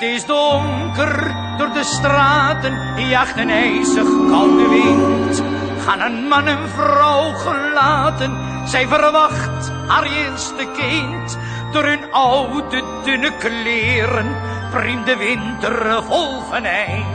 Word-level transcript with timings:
Het 0.00 0.08
is 0.08 0.26
donker 0.26 1.34
door 1.58 1.72
de 1.72 1.84
straten, 1.84 3.06
jacht 3.08 3.36
een 3.36 3.50
ijzig 3.50 4.04
koude 4.28 4.68
wind. 4.68 5.42
Gaan 5.86 6.00
een 6.00 6.28
man 6.28 6.46
en 6.46 6.68
vrouw 6.68 7.32
gelaten, 7.32 8.38
zij 8.64 8.88
verwacht 8.88 9.72
haar 9.86 10.02
eerste 10.02 10.66
kind. 10.76 11.38
Door 11.72 11.84
hun 11.84 12.12
oude 12.12 12.82
dunne 13.04 13.32
kleren, 13.38 14.36
priem 14.70 15.04
de 15.04 15.16
winter 15.16 16.02
vol 16.02 16.40
venijn. 16.50 17.06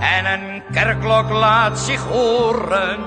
En 0.00 0.32
een 0.32 0.62
kerkklok 0.72 1.30
laat 1.30 1.78
zich 1.78 2.02
horen. 2.02 2.98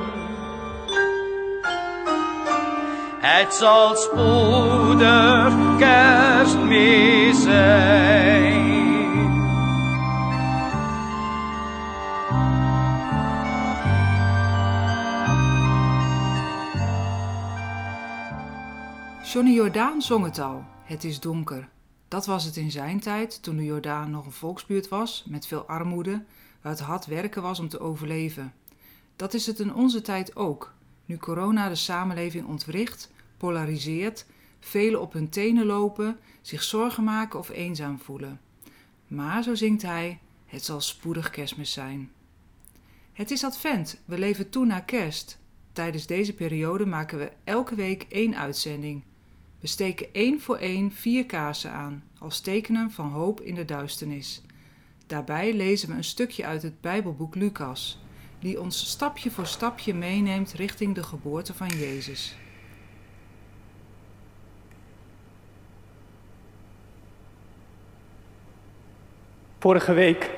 Het 3.20 3.54
zal 3.54 3.96
spoedig 3.96 5.54
Johnny 19.42 19.60
Jordaan 19.60 20.02
zong 20.02 20.26
het 20.26 20.40
al. 20.40 20.66
Het 20.84 21.04
is 21.04 21.20
donker. 21.20 21.70
Dat 22.08 22.26
was 22.26 22.44
het 22.44 22.58
in 22.58 22.72
zijn 22.72 23.00
tijd, 23.00 23.44
toen 23.44 23.56
de 23.56 23.64
Jordaan 23.64 24.12
nog 24.12 24.26
een 24.26 24.32
volksbuurt 24.32 24.88
was, 24.88 25.26
met 25.28 25.48
veel 25.48 25.66
armoede, 25.66 26.24
waar 26.62 26.72
het 26.72 26.82
hard 26.82 27.06
werken 27.06 27.42
was 27.42 27.60
om 27.60 27.68
te 27.68 27.80
overleven. 27.80 28.54
Dat 29.16 29.34
is 29.34 29.46
het 29.46 29.60
in 29.60 29.74
onze 29.74 30.02
tijd 30.02 30.36
ook, 30.36 30.74
nu 31.06 31.18
corona 31.18 31.70
de 31.70 31.76
samenleving 31.76 32.48
ontwricht, 32.48 33.12
polariseert, 33.38 34.26
velen 34.60 35.02
op 35.02 35.14
hun 35.14 35.30
tenen 35.30 35.66
lopen, 35.66 36.20
zich 36.42 36.64
zorgen 36.64 37.04
maken 37.04 37.40
of 37.40 37.50
eenzaam 37.50 38.00
voelen. 38.00 38.40
Maar, 39.08 39.44
zo 39.44 39.56
zingt 39.56 39.82
hij, 39.82 40.20
het 40.46 40.66
zal 40.66 40.82
spoedig 40.82 41.30
kerstmis 41.30 41.74
zijn. 41.74 42.12
Het 43.14 43.32
is 43.32 43.44
advent, 43.44 44.02
we 44.06 44.18
leven 44.18 44.50
toe 44.50 44.66
naar 44.66 44.84
kerst. 44.84 45.40
Tijdens 45.74 46.06
deze 46.06 46.34
periode 46.34 46.86
maken 46.86 47.18
we 47.18 47.32
elke 47.44 47.76
week 47.76 48.06
één 48.10 48.36
uitzending. 48.38 49.04
We 49.62 49.68
steken 49.68 50.08
één 50.12 50.42
voor 50.42 50.58
één 50.58 50.92
vier 50.92 51.26
kaarsen 51.26 51.72
aan, 51.72 52.04
als 52.20 52.40
tekenen 52.40 52.92
van 52.92 53.10
hoop 53.10 53.42
in 53.42 53.56
de 53.56 53.66
duisternis. 53.66 54.42
Daarbij 55.08 55.54
lezen 55.54 55.90
we 55.90 55.96
een 55.96 56.04
stukje 56.04 56.46
uit 56.46 56.64
het 56.64 56.82
Bijbelboek 56.82 57.36
Lucas, 57.36 58.00
die 58.40 58.62
ons 58.62 58.90
stapje 58.90 59.32
voor 59.32 59.46
stapje 59.46 59.94
meeneemt 59.94 60.54
richting 60.54 60.96
de 60.96 61.04
geboorte 61.04 61.54
van 61.54 61.68
Jezus. 61.68 62.36
Vorige 69.60 69.94
week 69.94 70.30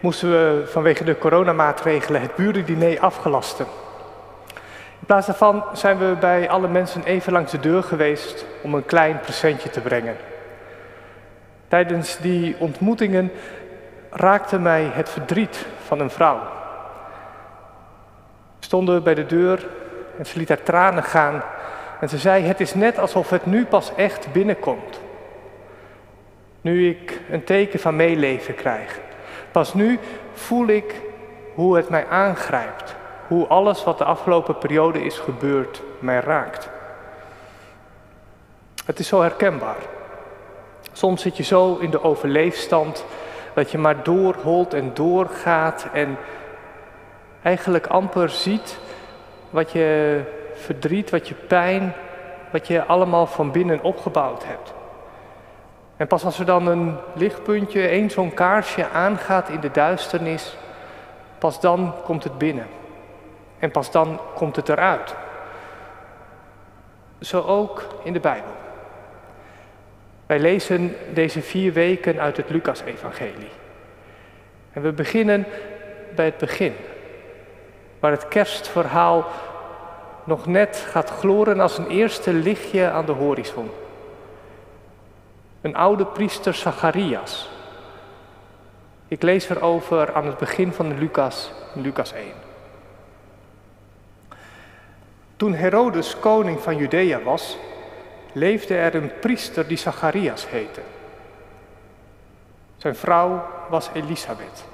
moesten 0.00 0.30
we 0.30 0.66
vanwege 0.66 1.04
de 1.04 1.18
coronamaatregelen 1.18 2.20
het 2.20 2.34
burendiner 2.36 3.00
afgelasten. 3.00 3.66
Plaats 5.08 5.26
daarvan 5.26 5.64
zijn 5.72 5.98
we 5.98 6.16
bij 6.20 6.48
alle 6.48 6.68
mensen 6.68 7.04
even 7.04 7.32
langs 7.32 7.50
de 7.50 7.60
deur 7.60 7.82
geweest 7.82 8.44
om 8.62 8.74
een 8.74 8.84
klein 8.84 9.20
presentje 9.20 9.70
te 9.70 9.80
brengen. 9.80 10.16
Tijdens 11.68 12.18
die 12.18 12.56
ontmoetingen 12.58 13.30
raakte 14.10 14.58
mij 14.58 14.90
het 14.92 15.08
verdriet 15.08 15.66
van 15.86 16.00
een 16.00 16.10
vrouw. 16.10 16.38
We 18.58 18.64
stonden 18.64 19.02
bij 19.02 19.14
de 19.14 19.26
deur 19.26 19.68
en 20.18 20.26
ze 20.26 20.38
liet 20.38 20.48
haar 20.48 20.62
tranen 20.62 21.02
gaan 21.02 21.42
en 22.00 22.08
ze 22.08 22.18
zei: 22.18 22.44
Het 22.44 22.60
is 22.60 22.74
net 22.74 22.98
alsof 22.98 23.30
het 23.30 23.46
nu 23.46 23.66
pas 23.66 23.94
echt 23.94 24.32
binnenkomt. 24.32 25.00
Nu 26.60 26.88
ik 26.88 27.20
een 27.30 27.44
teken 27.44 27.80
van 27.80 27.96
meeleven 27.96 28.54
krijg. 28.54 29.00
Pas 29.50 29.74
nu 29.74 29.98
voel 30.32 30.66
ik 30.66 31.00
hoe 31.54 31.76
het 31.76 31.88
mij 31.88 32.06
aangrijpt. 32.06 32.97
Hoe 33.28 33.46
alles 33.46 33.84
wat 33.84 33.98
de 33.98 34.04
afgelopen 34.04 34.58
periode 34.58 35.04
is 35.04 35.18
gebeurd 35.18 35.82
mij 35.98 36.20
raakt. 36.20 36.68
Het 38.84 38.98
is 38.98 39.08
zo 39.08 39.20
herkenbaar. 39.20 39.76
Soms 40.92 41.22
zit 41.22 41.36
je 41.36 41.42
zo 41.42 41.76
in 41.76 41.90
de 41.90 42.02
overleefstand 42.02 43.04
dat 43.54 43.70
je 43.70 43.78
maar 43.78 44.02
doorholt 44.02 44.74
en 44.74 44.90
doorgaat 44.94 45.86
en 45.92 46.18
eigenlijk 47.42 47.86
amper 47.86 48.28
ziet 48.28 48.78
wat 49.50 49.72
je 49.72 50.20
verdriet, 50.54 51.10
wat 51.10 51.28
je 51.28 51.34
pijn, 51.34 51.94
wat 52.52 52.66
je 52.66 52.84
allemaal 52.84 53.26
van 53.26 53.50
binnen 53.50 53.82
opgebouwd 53.82 54.44
hebt. 54.44 54.72
En 55.96 56.06
pas 56.06 56.24
als 56.24 56.38
er 56.38 56.46
dan 56.46 56.66
een 56.66 56.96
lichtpuntje, 57.14 57.88
één 57.88 58.10
zo'n 58.10 58.34
kaarsje 58.34 58.88
aangaat 58.88 59.48
in 59.48 59.60
de 59.60 59.70
duisternis, 59.70 60.56
pas 61.38 61.60
dan 61.60 61.94
komt 62.04 62.24
het 62.24 62.38
binnen. 62.38 62.77
En 63.58 63.70
pas 63.70 63.90
dan 63.90 64.20
komt 64.34 64.56
het 64.56 64.68
eruit. 64.68 65.14
Zo 67.20 67.42
ook 67.42 67.86
in 68.02 68.12
de 68.12 68.20
Bijbel. 68.20 68.52
Wij 70.26 70.38
lezen 70.38 70.96
deze 71.14 71.42
vier 71.42 71.72
weken 71.72 72.20
uit 72.20 72.36
het 72.36 72.50
Lucas-evangelie. 72.50 73.50
En 74.72 74.82
we 74.82 74.92
beginnen 74.92 75.46
bij 76.14 76.24
het 76.24 76.38
begin, 76.38 76.74
waar 78.00 78.10
het 78.10 78.28
kerstverhaal 78.28 79.26
nog 80.24 80.46
net 80.46 80.86
gaat 80.90 81.10
gloren 81.10 81.60
als 81.60 81.78
een 81.78 81.88
eerste 81.88 82.32
lichtje 82.32 82.90
aan 82.90 83.06
de 83.06 83.12
horizon. 83.12 83.70
Een 85.60 85.76
oude 85.76 86.06
priester 86.06 86.54
Zacharias. 86.54 87.50
Ik 89.08 89.22
lees 89.22 89.48
erover 89.48 90.14
aan 90.14 90.26
het 90.26 90.38
begin 90.38 90.72
van 90.72 90.98
Lucas, 90.98 91.52
Lucas 91.74 92.12
1. 92.12 92.47
Toen 95.38 95.54
Herodes 95.54 96.18
koning 96.18 96.60
van 96.60 96.76
Judea 96.76 97.22
was, 97.22 97.58
leefde 98.32 98.74
er 98.76 98.94
een 98.94 99.10
priester 99.20 99.66
die 99.66 99.76
Zacharias 99.76 100.48
heette. 100.48 100.80
Zijn 102.76 102.96
vrouw 102.96 103.46
was 103.68 103.90
Elisabeth. 103.92 104.64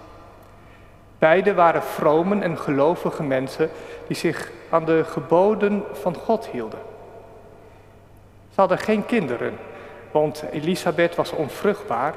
Beiden 1.18 1.54
waren 1.54 1.82
vromen 1.82 2.42
en 2.42 2.58
gelovige 2.58 3.22
mensen 3.22 3.70
die 4.06 4.16
zich 4.16 4.50
aan 4.70 4.84
de 4.84 5.04
geboden 5.04 5.84
van 5.92 6.14
God 6.14 6.46
hielden. 6.46 6.80
Ze 8.54 8.60
hadden 8.60 8.78
geen 8.78 9.06
kinderen, 9.06 9.58
want 10.10 10.44
Elisabeth 10.50 11.14
was 11.14 11.30
onvruchtbaar 11.30 12.14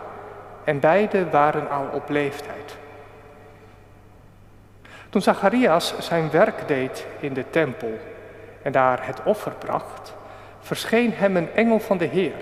en 0.64 0.80
beiden 0.80 1.32
waren 1.32 1.70
al 1.70 1.88
op 1.94 2.10
leeftijd. 2.10 2.78
Toen 5.10 5.22
Zacharias 5.22 5.94
zijn 6.00 6.32
werk 6.32 6.68
deed 6.68 7.06
in 7.20 7.34
de 7.34 7.50
tempel 7.50 8.00
en 8.68 8.74
daar 8.74 9.06
het 9.06 9.24
offer 9.24 9.52
bracht, 9.52 10.14
verscheen 10.60 11.14
hem 11.14 11.36
een 11.36 11.54
engel 11.54 11.80
van 11.80 11.98
de 11.98 12.06
Heer, 12.06 12.36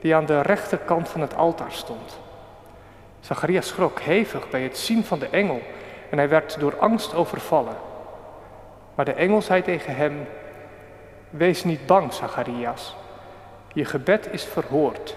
die 0.00 0.14
aan 0.14 0.26
de 0.26 0.40
rechterkant 0.40 1.08
van 1.08 1.20
het 1.20 1.36
altaar 1.36 1.72
stond. 1.72 2.20
Zacharias 3.20 3.68
schrok 3.68 4.00
hevig 4.00 4.50
bij 4.50 4.62
het 4.62 4.78
zien 4.78 5.04
van 5.04 5.18
de 5.18 5.28
engel 5.28 5.60
en 6.10 6.18
hij 6.18 6.28
werd 6.28 6.60
door 6.60 6.78
angst 6.78 7.14
overvallen. 7.14 7.76
Maar 8.94 9.04
de 9.04 9.12
engel 9.12 9.42
zei 9.42 9.62
tegen 9.62 9.96
hem, 9.96 10.26
Wees 11.30 11.64
niet 11.64 11.86
bang, 11.86 12.12
Zacharias. 12.12 12.96
Je 13.72 13.84
gebed 13.84 14.28
is 14.30 14.44
verhoord. 14.44 15.16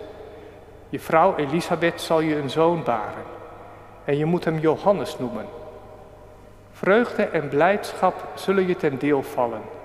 Je 0.89 0.99
vrouw 0.99 1.35
Elisabeth 1.35 2.01
zal 2.01 2.19
je 2.19 2.35
een 2.35 2.49
zoon 2.49 2.83
baren 2.83 3.25
en 4.05 4.17
je 4.17 4.25
moet 4.25 4.45
hem 4.45 4.59
Johannes 4.59 5.19
noemen. 5.19 5.45
Vreugde 6.71 7.23
en 7.23 7.49
blijdschap 7.49 8.27
zullen 8.35 8.67
je 8.67 8.75
ten 8.75 8.97
deel 8.97 9.23
vallen 9.23 9.75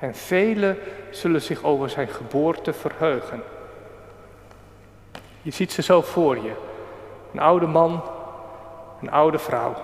en 0.00 0.14
velen 0.14 0.78
zullen 1.10 1.42
zich 1.42 1.62
over 1.62 1.90
zijn 1.90 2.08
geboorte 2.08 2.72
verheugen. 2.72 3.42
Je 5.42 5.50
ziet 5.50 5.72
ze 5.72 5.82
zo 5.82 6.02
voor 6.02 6.36
je. 6.36 6.52
Een 7.32 7.40
oude 7.40 7.66
man, 7.66 8.02
een 9.02 9.10
oude 9.10 9.38
vrouw. 9.38 9.74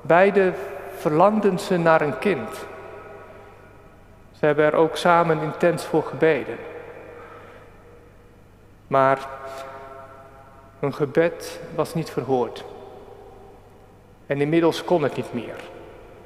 Beide 0.00 0.52
verlangden 0.96 1.58
ze 1.58 1.76
naar 1.76 2.00
een 2.00 2.18
kind. 2.18 2.66
Ze 4.32 4.46
hebben 4.46 4.64
er 4.64 4.74
ook 4.74 4.96
samen 4.96 5.40
intens 5.40 5.84
voor 5.84 6.02
gebeden. 6.02 6.56
Maar 8.86 9.28
hun 10.78 10.94
gebed 10.94 11.60
was 11.74 11.94
niet 11.94 12.10
verhoord. 12.10 12.64
En 14.26 14.40
inmiddels 14.40 14.84
kon 14.84 15.02
het 15.02 15.16
niet 15.16 15.32
meer. 15.32 15.56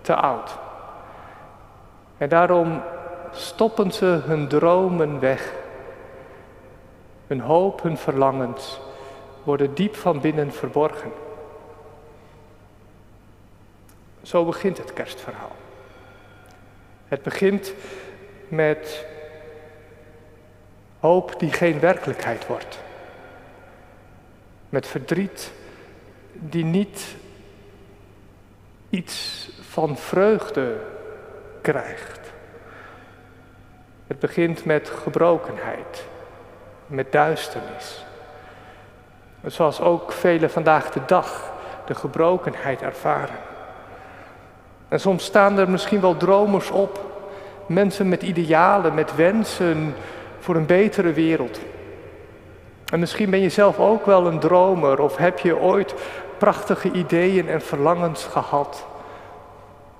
Te 0.00 0.14
oud. 0.14 0.58
En 2.22 2.28
daarom 2.28 2.82
stoppen 3.32 3.92
ze 3.92 4.04
hun 4.06 4.48
dromen 4.48 5.20
weg. 5.20 5.52
Hun 7.26 7.40
hoop, 7.40 7.82
hun 7.82 7.96
verlangens 7.96 8.80
worden 9.42 9.74
diep 9.74 9.96
van 9.96 10.20
binnen 10.20 10.52
verborgen. 10.52 11.12
Zo 14.22 14.44
begint 14.44 14.78
het 14.78 14.92
kerstverhaal. 14.92 15.56
Het 17.08 17.22
begint 17.22 17.74
met 18.48 19.06
hoop 21.00 21.38
die 21.38 21.52
geen 21.52 21.80
werkelijkheid 21.80 22.46
wordt. 22.46 22.78
Met 24.68 24.86
verdriet 24.86 25.52
die 26.32 26.64
niet 26.64 27.16
iets 28.90 29.48
van 29.60 29.96
vreugde 29.96 30.91
krijgt. 31.62 32.20
Het 34.06 34.18
begint 34.18 34.64
met 34.64 34.92
gebrokenheid, 35.02 36.04
met 36.86 37.12
duisternis. 37.12 38.04
Zoals 39.44 39.80
ook 39.80 40.12
velen 40.12 40.50
vandaag 40.50 40.90
de 40.90 41.00
dag 41.06 41.52
de 41.86 41.94
gebrokenheid 41.94 42.82
ervaren. 42.82 43.36
En 44.88 45.00
soms 45.00 45.24
staan 45.24 45.58
er 45.58 45.70
misschien 45.70 46.00
wel 46.00 46.16
dromers 46.16 46.70
op, 46.70 47.00
mensen 47.66 48.08
met 48.08 48.22
idealen, 48.22 48.94
met 48.94 49.14
wensen 49.14 49.94
voor 50.38 50.56
een 50.56 50.66
betere 50.66 51.12
wereld. 51.12 51.60
En 52.92 53.00
misschien 53.00 53.30
ben 53.30 53.40
je 53.40 53.48
zelf 53.48 53.78
ook 53.78 54.06
wel 54.06 54.26
een 54.26 54.38
dromer 54.38 55.00
of 55.00 55.16
heb 55.16 55.38
je 55.38 55.58
ooit 55.58 55.94
prachtige 56.38 56.90
ideeën 56.90 57.48
en 57.48 57.60
verlangens 57.60 58.24
gehad. 58.24 58.86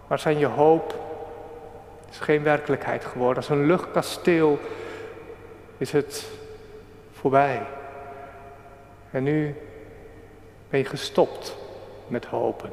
Maar 0.06 0.18
zijn 0.18 0.38
je 0.38 0.46
hoop 0.46 0.94
is 2.12 2.18
geen 2.18 2.42
werkelijkheid 2.42 3.04
geworden. 3.04 3.36
Als 3.36 3.48
een 3.48 3.66
luchtkasteel 3.66 4.58
is 5.78 5.92
het 5.92 6.30
voorbij. 7.12 7.62
En 9.10 9.22
nu 9.22 9.54
ben 10.68 10.78
je 10.78 10.86
gestopt 10.86 11.56
met 12.06 12.24
hopen. 12.24 12.70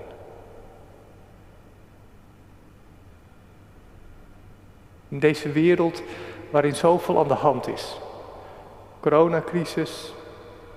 In 5.08 5.20
deze 5.20 5.52
wereld 5.52 6.02
waarin 6.50 6.76
zoveel 6.76 7.20
aan 7.20 7.28
de 7.28 7.34
hand 7.34 7.68
is. 7.68 7.98
Coronacrisis, 9.00 10.14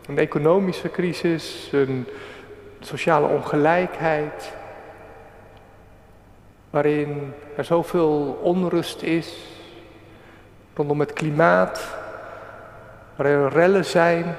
een 0.07 0.19
economische 0.19 0.91
crisis, 0.91 1.69
een 1.73 2.07
sociale 2.81 3.27
ongelijkheid, 3.27 4.53
waarin 6.73 7.33
er 7.57 7.65
zoveel 7.65 8.39
onrust 8.43 9.03
is 9.03 9.37
rondom 10.75 11.01
het 11.01 11.13
klimaat, 11.13 11.87
waar 13.17 13.27
er 13.27 13.49
rellen 13.49 13.85
zijn, 13.85 14.37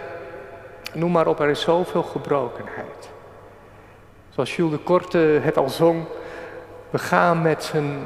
noem 0.93 1.11
maar 1.11 1.27
op, 1.27 1.39
er 1.39 1.49
is 1.49 1.61
zoveel 1.61 2.03
gebrokenheid. 2.03 3.09
Zoals 4.29 4.55
Jules 4.55 4.77
de 4.77 4.83
Korte 4.83 5.17
het 5.17 5.57
al 5.57 5.69
zong, 5.69 6.05
we 6.89 6.97
gaan 6.97 7.41
met 7.41 7.63
z'n 7.63 8.05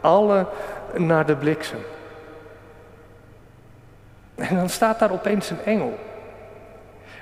allen 0.00 0.46
naar 0.96 1.26
de 1.26 1.36
bliksem. 1.36 1.80
En 4.34 4.56
dan 4.56 4.68
staat 4.68 4.98
daar 4.98 5.12
opeens 5.12 5.50
een 5.50 5.64
engel. 5.64 5.98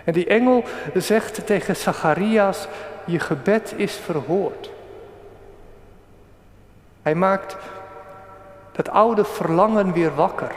En 0.05 0.13
die 0.13 0.27
engel 0.27 0.65
zegt 0.95 1.47
tegen 1.47 1.77
Zacharias, 1.77 2.69
je 3.05 3.19
gebed 3.19 3.75
is 3.77 3.95
verhoord. 3.95 4.71
Hij 7.07 7.15
maakt 7.15 7.57
dat 8.73 8.91
oude 8.91 9.25
verlangen 9.25 9.93
weer 9.93 10.15
wakker. 10.15 10.53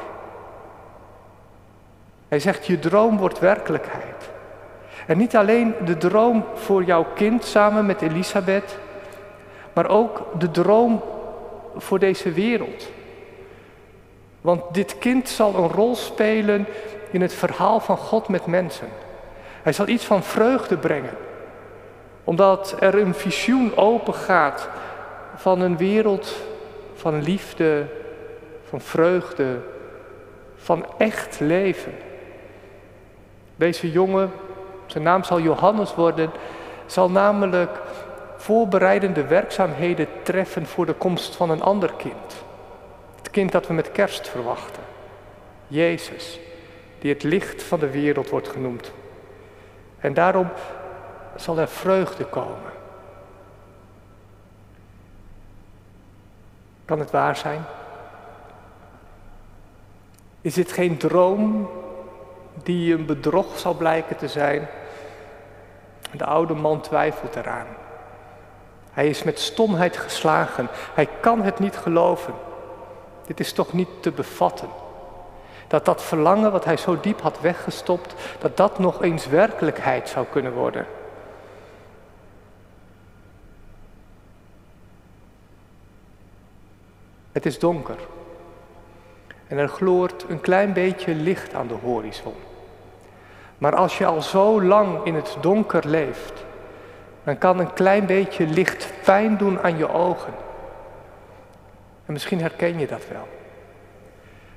Hij 2.28 2.40
zegt, 2.40 2.66
je 2.66 2.80
droom 2.80 3.18
wordt 3.18 3.40
werkelijkheid. 3.40 4.30
En 5.08 5.18
niet 5.18 5.36
alleen 5.36 5.76
de 5.86 5.98
droom 5.98 6.46
voor 6.54 6.84
jouw 6.84 7.06
kind 7.16 7.46
samen 7.46 7.86
met 7.86 8.02
Elisabeth, 8.02 8.78
maar 9.74 9.90
ook 9.90 10.26
de 10.40 10.52
droom 10.52 11.04
voor 11.78 12.00
deze 12.00 12.32
wereld. 12.32 12.88
Want 14.42 14.62
dit 14.72 14.98
kind 14.98 15.30
zal 15.30 15.56
een 15.56 15.70
rol 15.70 15.96
spelen 15.96 16.68
in 17.12 17.22
het 17.22 17.34
verhaal 17.34 17.80
van 17.80 17.98
God 17.98 18.28
met 18.28 18.46
mensen. 18.46 18.88
Hij 19.62 19.74
zal 19.74 19.88
iets 19.88 20.06
van 20.06 20.24
vreugde 20.24 20.78
brengen, 20.78 21.18
omdat 22.24 22.76
er 22.80 22.96
een 22.96 23.14
visioen 23.14 23.78
open 23.78 24.14
gaat 24.14 24.70
van 25.40 25.62
een 25.62 25.78
wereld 25.78 26.36
van 26.94 27.22
liefde, 27.22 27.86
van 28.64 28.82
vreugde, 28.82 29.60
van 30.56 30.86
echt 30.98 31.40
leven. 31.40 31.94
Deze 33.56 33.92
jongen, 33.92 34.32
zijn 34.86 35.04
naam 35.04 35.24
zal 35.24 35.40
Johannes 35.40 35.96
worden, 35.96 36.32
zal 36.86 37.10
namelijk 37.10 37.82
voorbereidende 38.38 39.26
werkzaamheden 39.26 40.08
treffen 40.24 40.66
voor 40.66 40.86
de 40.86 40.94
komst 40.94 41.36
van 41.36 41.50
een 41.50 41.62
ander 41.62 41.94
kind. 41.98 42.44
Het 43.16 43.30
kind 43.30 43.52
dat 43.52 43.68
we 43.68 43.74
met 43.74 43.92
kerst 43.92 44.28
verwachten. 44.28 44.84
Jezus, 45.68 46.40
die 47.00 47.14
het 47.14 47.24
licht 47.24 47.64
van 47.64 47.80
de 47.80 47.90
wereld 47.90 48.30
wordt 48.30 48.50
genoemd. 48.50 48.92
En 50.00 50.14
daarom 50.14 50.48
zal 51.36 51.58
er 51.58 51.68
vreugde 51.68 52.26
komen. 52.26 52.79
Kan 56.90 57.00
het 57.00 57.12
waar 57.12 57.36
zijn? 57.36 57.66
Is 60.42 60.54
dit 60.54 60.72
geen 60.72 60.98
droom 60.98 61.70
die 62.64 62.94
een 62.94 63.06
bedrog 63.06 63.60
zal 63.60 63.74
blijken 63.74 64.18
te 64.18 64.28
zijn? 64.28 64.68
De 66.12 66.26
oude 66.26 66.54
man 66.54 66.82
twijfelt 66.82 67.36
eraan. 67.36 67.66
Hij 68.92 69.08
is 69.08 69.24
met 69.24 69.40
stomheid 69.40 69.98
geslagen. 69.98 70.68
Hij 70.94 71.08
kan 71.22 71.42
het 71.42 71.60
niet 71.60 71.78
geloven. 71.78 72.34
Dit 73.26 73.40
is 73.40 73.54
toch 73.54 73.74
niet 73.74 73.90
te 74.02 74.12
bevatten. 74.12 74.70
Dat 75.68 75.86
dat 75.86 76.04
verlangen 76.04 76.52
wat 76.52 76.66
hij 76.66 76.78
zo 76.78 77.00
diep 77.00 77.22
had 77.22 77.42
weggestopt, 77.42 78.14
dat 78.40 78.58
dat 78.58 78.80
nog 78.80 79.04
eens 79.04 79.28
werkelijkheid 79.28 80.10
zou 80.10 80.26
kunnen 80.32 80.54
worden. 80.54 80.86
Het 87.32 87.46
is 87.46 87.60
donker. 87.60 87.98
En 89.48 89.58
er 89.58 89.68
gloort 89.68 90.26
een 90.28 90.42
klein 90.42 90.74
beetje 90.74 91.16
licht 91.16 91.54
aan 91.54 91.68
de 91.68 91.74
horizon. 91.74 92.34
Maar 93.58 93.76
als 93.76 93.98
je 93.98 94.06
al 94.06 94.22
zo 94.22 94.62
lang 94.62 95.06
in 95.06 95.16
het 95.16 95.38
donker 95.42 95.88
leeft, 95.88 96.34
dan 97.24 97.38
kan 97.38 97.60
een 97.60 97.74
klein 97.74 98.06
beetje 98.06 98.46
licht 98.46 98.94
pijn 99.04 99.38
doen 99.38 99.60
aan 99.62 99.78
je 99.78 99.90
ogen. 99.90 100.34
En 102.06 102.14
misschien 102.14 102.42
herken 102.42 102.80
je 102.80 102.88
dat 102.88 103.08
wel. 103.12 103.28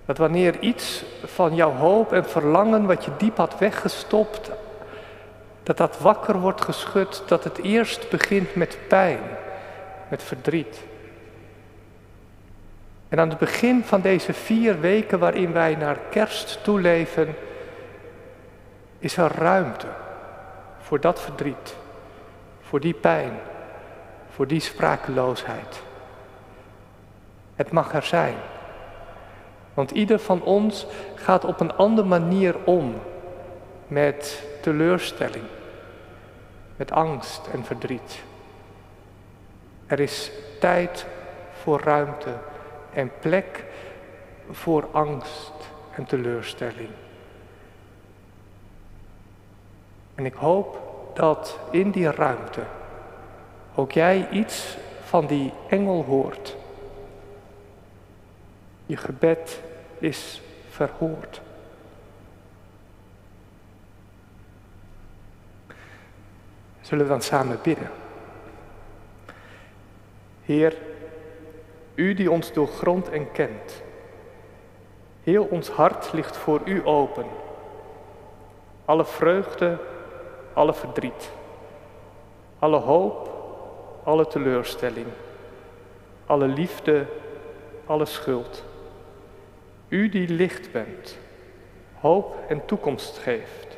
Dat 0.05 0.19
wanneer 0.19 0.59
iets 0.59 1.05
van 1.25 1.55
jouw 1.55 1.73
hoop 1.73 2.13
en 2.13 2.25
verlangen 2.25 2.87
wat 2.87 3.05
je 3.05 3.11
diep 3.17 3.37
had 3.37 3.59
weggestopt, 3.59 4.51
dat 5.63 5.77
dat 5.77 5.99
wakker 5.99 6.41
wordt 6.41 6.61
geschud, 6.61 7.23
dat 7.27 7.45
het 7.45 7.59
eerst 7.59 8.11
begint 8.11 8.55
met 8.55 8.79
pijn, 8.89 9.21
met 10.09 10.23
verdriet. 10.23 10.83
En 13.13 13.21
aan 13.21 13.29
het 13.29 13.39
begin 13.39 13.85
van 13.85 14.01
deze 14.01 14.33
vier 14.33 14.81
weken 14.81 15.19
waarin 15.19 15.53
wij 15.53 15.75
naar 15.75 15.99
kerst 16.11 16.65
toeleven, 16.65 17.35
is 18.99 19.17
er 19.17 19.33
ruimte 19.33 19.87
voor 20.79 21.01
dat 21.01 21.21
verdriet, 21.21 21.77
voor 22.61 22.81
die 22.81 22.95
pijn, 22.95 23.33
voor 24.31 24.47
die 24.47 24.61
sprakeloosheid. 24.61 25.83
Het 27.55 27.71
mag 27.71 27.95
er 27.95 28.03
zijn. 28.03 28.35
Want 29.75 29.91
ieder 29.91 30.19
van 30.19 30.43
ons 30.43 30.87
gaat 31.15 31.45
op 31.45 31.61
een 31.61 31.75
andere 31.77 32.09
manier 32.09 32.57
om 32.65 32.95
met 33.87 34.43
teleurstelling, 34.61 35.45
met 36.77 36.93
angst 36.93 37.47
en 37.53 37.65
verdriet. 37.65 38.23
Er 39.87 40.01
is 40.01 40.31
tijd 40.61 41.07
voor 41.63 41.81
ruimte 41.81 42.51
en 42.93 43.11
plek 43.21 43.65
voor 44.51 44.89
angst 44.93 45.53
en 45.95 46.05
teleurstelling. 46.05 46.91
En 50.15 50.25
ik 50.25 50.35
hoop 50.35 50.81
dat 51.15 51.59
in 51.71 51.91
die 51.91 52.11
ruimte 52.11 52.63
ook 53.75 53.93
jij 53.93 54.29
iets 54.31 54.77
van 55.05 55.27
die 55.27 55.53
engel 55.69 56.05
hoort. 56.05 56.57
Je 58.87 58.97
gebed 58.97 59.61
is 59.99 60.41
verhoord. 60.71 61.41
Zullen 66.81 67.05
we 67.05 67.11
dan 67.11 67.23
samen 67.23 67.59
bidden? 67.63 67.91
Heer, 70.43 70.77
u 71.95 72.15
die 72.15 72.31
ons 72.31 72.53
doorgrondt 72.53 73.11
en 73.11 73.33
kent. 73.33 73.83
Heel 75.23 75.45
ons 75.45 75.71
hart 75.71 76.13
ligt 76.13 76.37
voor 76.37 76.61
u 76.65 76.87
open. 76.87 77.27
Alle 78.85 79.05
vreugde, 79.05 79.79
alle 80.53 80.75
verdriet. 80.75 81.31
Alle 82.59 82.79
hoop, 82.79 83.31
alle 84.05 84.27
teleurstelling. 84.27 85.07
Alle 86.27 86.47
liefde, 86.47 87.07
alle 87.87 88.05
schuld. 88.05 88.65
U 89.89 90.09
die 90.09 90.29
licht 90.29 90.73
bent, 90.73 91.19
hoop 92.01 92.37
en 92.49 92.67
toekomst 92.67 93.19
geeft. 93.19 93.77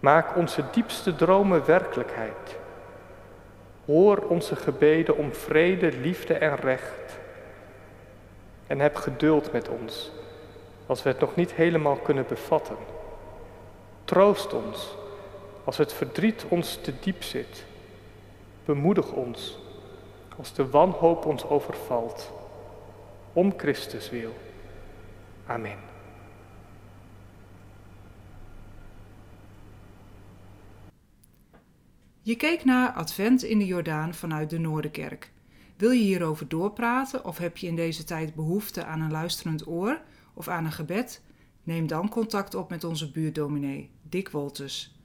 Maak 0.00 0.36
onze 0.36 0.64
diepste 0.72 1.16
dromen 1.16 1.66
werkelijkheid. 1.66 2.56
Hoor 3.88 4.18
onze 4.18 4.56
gebeden 4.56 5.16
om 5.16 5.34
vrede, 5.34 5.92
liefde 5.92 6.34
en 6.34 6.56
recht. 6.56 7.18
En 8.66 8.78
heb 8.78 8.96
geduld 8.96 9.52
met 9.52 9.68
ons 9.68 10.10
als 10.86 11.02
we 11.02 11.08
het 11.08 11.20
nog 11.20 11.34
niet 11.34 11.52
helemaal 11.52 11.96
kunnen 11.96 12.24
bevatten. 12.28 12.76
Troost 14.04 14.52
ons 14.52 14.94
als 15.64 15.76
het 15.76 15.92
verdriet 15.92 16.44
ons 16.48 16.76
te 16.76 16.92
diep 17.00 17.22
zit. 17.22 17.64
Bemoedig 18.64 19.12
ons 19.12 19.58
als 20.38 20.52
de 20.52 20.70
wanhoop 20.70 21.24
ons 21.24 21.44
overvalt. 21.44 22.32
Om 23.32 23.52
Christus 23.56 24.10
wil. 24.10 24.32
Amen. 25.46 25.87
Je 32.28 32.36
keek 32.36 32.64
naar 32.64 32.92
Advent 32.92 33.42
in 33.42 33.58
de 33.58 33.66
Jordaan 33.66 34.14
vanuit 34.14 34.50
de 34.50 34.58
Noorderkerk. 34.58 35.32
Wil 35.76 35.90
je 35.90 36.02
hierover 36.02 36.48
doorpraten 36.48 37.24
of 37.24 37.38
heb 37.38 37.56
je 37.56 37.66
in 37.66 37.76
deze 37.76 38.04
tijd 38.04 38.34
behoefte 38.34 38.84
aan 38.84 39.00
een 39.00 39.10
luisterend 39.10 39.66
oor 39.66 40.00
of 40.34 40.48
aan 40.48 40.64
een 40.64 40.72
gebed? 40.72 41.22
Neem 41.62 41.86
dan 41.86 42.08
contact 42.08 42.54
op 42.54 42.70
met 42.70 42.84
onze 42.84 43.10
buurdominee, 43.10 43.90
Dick 44.02 44.28
Wolters. 44.28 44.96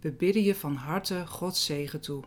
We 0.00 0.12
bidden 0.12 0.42
je 0.42 0.54
van 0.54 0.74
harte 0.74 1.26
Gods 1.26 1.64
zegen 1.64 2.00
toe. 2.00 2.22